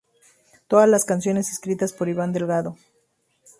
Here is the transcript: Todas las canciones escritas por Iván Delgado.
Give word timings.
Todas 0.67 0.89
las 0.89 1.05
canciones 1.05 1.51
escritas 1.51 1.93
por 1.93 2.09
Iván 2.09 2.33
Delgado. 2.33 2.75